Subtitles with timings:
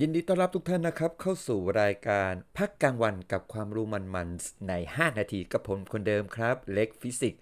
[0.00, 7.40] ยินดีต้อนรับทุกท่านนะครับ เข้าสู่รายการพักกลางวันกับความรู้มันๆใน 5 นาทีกับผมคนเดิมครับ เล็กฟิสิกส์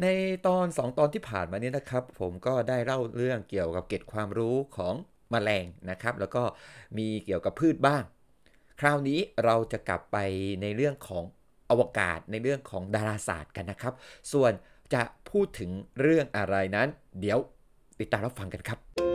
[0.00, 0.06] ใน
[0.46, 4.94] ตอน 2 ตอนที่ผ่านมานี้นะครับ ผมก็ได้เล่าเรื่องเกี่ยวกับเกร็ดความรู้ของ
[5.32, 6.42] มแมลงนะครับ แล้วก็
[6.98, 8.02] มีเกี่ยวกับพืชบ้าง
[8.80, 10.18] คราวนี้เราจะกลับไป
[10.62, 11.24] ในเรื่องของ
[11.70, 13.94] อวกาศในเรื่องของดาราศาสตร์กันนะครับ
[14.32, 14.52] ส่วน
[14.94, 15.70] จะพูดถึง
[16.00, 16.88] เรื่องอะไรนั้น
[17.20, 17.38] เดี๋ยว
[18.00, 19.13] ติดตามรับฟังกันครับ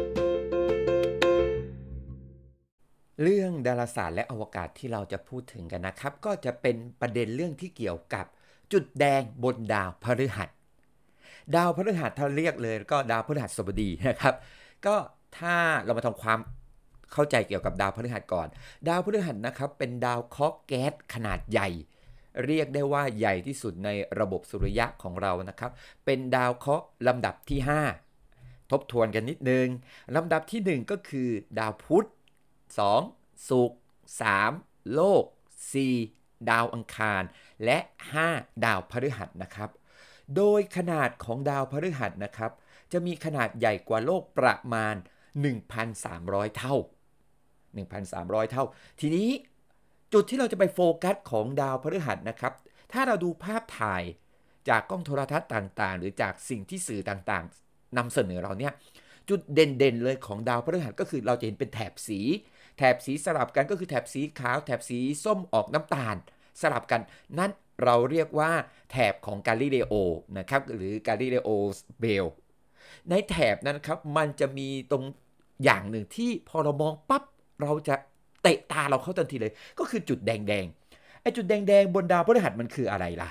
[3.24, 8.26] เรื่องดาราศาสตร์และอวกาศที่เราจะพูดถึงกันนะครับ ก็จะเป็นประเด็นเรื่องที่เกี่ยวกับ
[8.74, 10.50] จุดแดงบนดาวพฤหัส
[11.56, 14.36] ดาวพฤหัสถ้าเรียกเลยก็ดาวพฤหัสบดีนะครับ
[14.86, 14.96] ก็
[15.40, 16.40] ถ้าเรามาทำความ
[17.14, 18.48] เข้าใจเกี่ยวกับดาวพฤหัสก่อน
[18.88, 21.70] ดาวพฤหัสนะครับเป็นดาวเคราะห์แก๊สขนาดใหญ่
[22.46, 23.90] เรียกได้ว่าใหญ่ที่สุดใน
[24.20, 25.72] ระบบสุริยะของเรานะครับ
[26.06, 27.60] เป็นดาวเคราะห์ลำดับที่
[28.16, 29.68] 5 ทบทวนกันนิดนึง
[30.16, 32.08] ลำดับที่ 1 ก็คือดาวพุธ
[32.78, 33.50] 2.
[33.50, 33.80] ศุกร์
[34.36, 34.94] 3.
[34.94, 35.24] โลก
[35.88, 36.50] 4.
[36.50, 37.24] ดาวอังคาร
[37.66, 37.78] และ
[38.22, 38.66] 5.
[38.66, 39.70] ดาวพฤหัสนะครับ
[40.36, 42.52] โดยขนาดของดาวพฤหัสนะครับ
[42.92, 44.96] จะมีขนาดใหญ่กว่าโลกประมาณ
[45.76, 46.76] 1,300 เท่า
[47.84, 48.64] 1,300 เท่า
[49.00, 49.30] ทีนี้
[50.14, 52.54] จุดที่เราจะไปโฟกัสของดาวพฤหัสนะครับ
[52.92, 54.04] ถ้าเราดูภาพถ่าย
[54.70, 58.74] จากกล้องโทรทัศน์ต่างๆ หรือจากสิ่งที่สื่อต่างๆนำเสนอเราเนี่ย
[59.30, 62.20] จุดเด่นๆเลยของดาวพฤหัสก็คือเราจะเห็นเป็นแถบสี
[62.78, 66.16] แถบสีสลับกันก็คือแถบสีขาว แถบสีส้มออกน้ำตาล
[66.62, 67.02] สลับกัน
[67.38, 67.52] นั่น
[67.84, 68.52] เราเรียกว่า
[68.92, 69.94] แถบของกาลิเลโอ
[70.38, 71.50] นะครับหรือกาลิเลโอ
[72.00, 72.26] เบล
[73.10, 75.04] ในแถบนั้นครับมันจะมีตรง
[75.64, 77.24] อย่างหนึ่งที่พอเรามองปั๊บ
[77.62, 77.96] เราจะ
[78.44, 83.30] เตะตาเราเข้าทันทีเลย ก็คือจุดแดงๆไอ้จุดแดงๆบนดาวพฤหัสมันคืออะไรล่ะ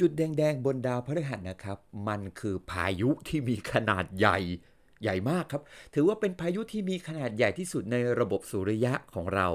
[0.00, 4.38] จุดแดงๆ บนดาวพฤหัสนะครับ มันคือพายุที่มีขนาดใหญ่
[5.02, 5.62] ใหญ่มากครับ
[5.94, 9.48] ถือว่าเป็นพายุที่มีขนาดใหญ่ที่สุดในระบบสุริยะของเรา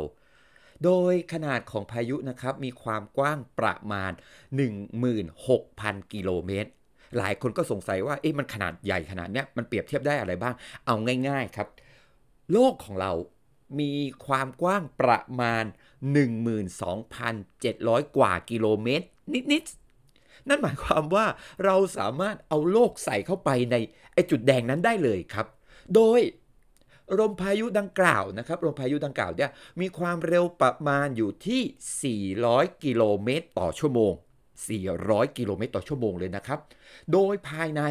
[0.83, 4.11] โดยขนาดของพายุนะครับ มีความกว้างประมาณ
[4.91, 6.69] 16,000 กิโลเมตร
[7.17, 10.53] หลายคนก็สงสัยว่าเอ๊ะมันขนาดใหญ่ขนาดเนี้ยมันเปรียบเทียบได้อะไรบ้าง
[10.85, 10.95] เอา
[11.27, 11.67] ง่าย ๆครับ
[12.51, 13.11] โลกของเรา
[13.79, 13.91] มี
[14.25, 15.63] ความกว้างประมาณ
[16.49, 19.63] 12,700 กว่ากิโลเมตรนิด
[20.49, 21.25] นั่นหมายความว่า
[21.65, 23.75] เราสามารถเอาโลกใส่เข้าไปใน
[24.13, 25.47] ไอจุดแดงนั้นได้เลยครับ
[25.95, 26.21] โดย
[27.19, 29.49] ลมพายุดังกล่าวนะครับลมพายุดังกล่าวเนี่ย
[29.81, 34.13] มีความเร็วประมาณอยู่ที่ 400 กิโลเมตรต่อชั่วโมง
[34.75, 36.59] 400 กิโลเมตรต่อชั่วโมงเลยนะครับ
[37.11, 37.83] โดยภายใน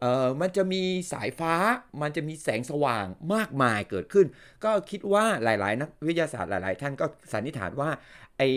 [0.00, 1.54] เอ่อมันจะมีสายฟ้า
[2.02, 4.26] มันจะมีแสงสว่างมากมายเกิดขึ้น
[4.64, 7.90] ก็คิดว่าหลาย ๆ นักวิทยาศาสตร์หลาย ๆ ท่านก็สันนิษฐานว่า
[8.38, 8.48] ไอ้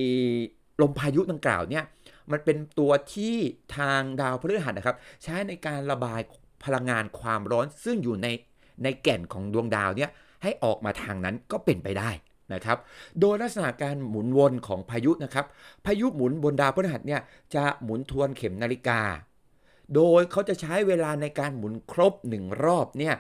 [0.81, 1.83] ลมพายุดังกล่าวเนี่ย
[2.31, 3.35] มันเป็นตัวที่
[3.77, 6.19] ทางดาวพฤหัสนะครับ ใช้ในการระบาย
[6.63, 8.27] พลังงานความร้อนซึ่งอยู่ใน
[8.83, 10.09] ในแก่นของดวงดาวเนี่ย
[10.43, 12.09] ให้ออกมาทางนั้นก็เป็นไปได้
[12.53, 12.77] นะครับ
[13.19, 15.45] โดยลักษณะการหมุนวนของพายุนะครับ
[15.85, 17.21] พายุหมุนบนดาวพฤหัสเนี่ย
[17.55, 19.01] จะหมุนทวนเข็มนาฬิกา
[19.95, 23.15] โดยเขาจะใช้เวลาในการหมุนครบ 1 รอบเนี่ย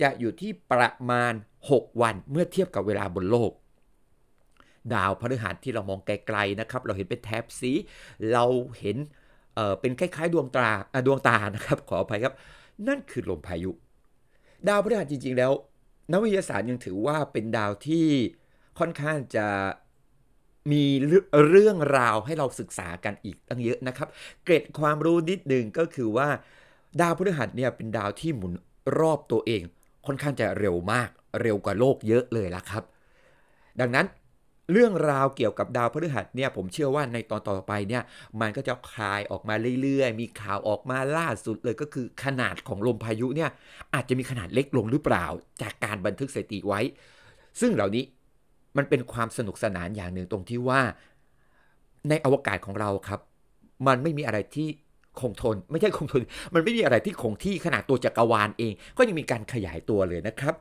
[0.00, 1.32] จะอยู่ที่ประมาณ
[1.68, 3.52] 6 วันเมื่อเทียบกับเวลาบนโลก
[4.94, 7.72] ดาวพฤหัสที่เรามองไกลๆนะครับ เราเห็นเป็นแถบสี
[8.32, 8.44] เรา
[8.78, 8.96] เห็น
[9.54, 10.70] เเป็นคล้ายๆ ดวงตา
[11.06, 12.34] ดวงตานะครับ ขออภัยครับ
[12.88, 13.70] นั่นคือลมพายุ
[14.68, 15.52] ดาวพฤหัสจริง ๆ แล้ว
[16.10, 18.06] นักวิทยาศาสตร์ยังถือว่าเป็นดาวที่
[18.78, 19.46] ค่อนข้างจะ
[20.72, 20.84] มี
[21.48, 24.08] เรื่องราวให้เราศึกษากันอีกตั้งเยอะนะครับ
[24.44, 26.28] เกร็ดความรู้นิดหนึ่งก็คือว่า
[27.00, 28.52] ดาวพฤหัสเนี่ยเป็นดาวที่หมุน
[28.98, 29.62] รอบตัวเอง
[30.06, 31.08] ค่อนข้างจะเร็วมาก
[31.42, 32.84] เร็วกว่าโลกเยอะเลยละครับ
[33.80, 34.06] ดังนั้น
[34.70, 38.02] เรื่องราวเกี่ยวกับดาวพฤหัสเนี่ยผมเชื่อว่าในตอนต่อไปเนี่ย
[38.40, 43.50] มันก็จะคลายออกมาเรื่อยๆ มีข่าวออกมาล่าสุดเลยก็คือขนาดของลมพายุเนี่ย
[43.94, 45.26] อาจจะมีขนาดเล็กลงหรือเปล่า
[45.62, 46.80] จากการบันทึกสถิติไว้
[47.60, 48.04] ซึ่งเหล่านี้
[48.76, 50.80] มันเป็นความสนุกสนานอย่างหนึ่งตรงที่ว่า
[52.08, 53.20] ในอวกาศของเราครับ
[53.86, 54.68] มันไม่มีอะไรที่
[55.20, 56.22] คงทน ไม่ใช่คงทน
[56.54, 60.54] มันไม่มีอะไรที่คงที่ขนาดตัวจักรวาลเอง ก็ยังมีการขยายตัวเลยนะครับ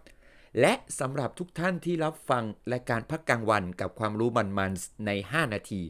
[0.60, 2.44] และสำหรับทุกท่านที่รับฟัง
[2.74, 5.82] รายการพักกลางวันกับความรู้มันๆใน 5 นาที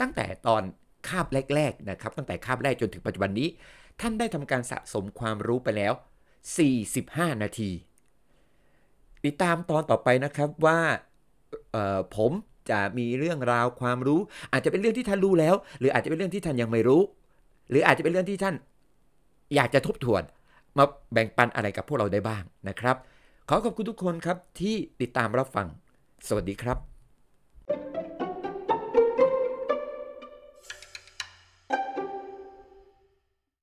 [0.00, 0.62] ตั้งแต่ตอน
[1.08, 3.48] คาบแรกๆนะครับ ตั้งแต่คาบแรกจนถึงปัจจุบันนี้
[4.00, 5.92] ท่านได้ทำการสะสมความรู้ไปแล้ว
[6.66, 7.70] 45 นาที
[9.24, 10.78] ติดตามตอนต่อไปนะครับว่า
[12.16, 12.32] ผม
[12.70, 14.20] จะมีเรื่องราวความรู้
[14.52, 17.02] อาจจะเป็นเรื่องที่ท่านรู้แล้ว หรืออาจจะเป็นเรื่องที่ท่านยังไม่รู้
[17.70, 18.54] หรืออาจจะเป็นเรื่องที่ท่าน
[19.54, 20.22] อยากจะทบทวน
[20.78, 22.96] มาแบ่งปันอะไรกับพวกเราได้บ้างนะครับ
[23.48, 25.66] ขอขอบคุณทุกคนครับที่ติดตามรับฟัง
[26.26, 26.95] สวัสดีครับ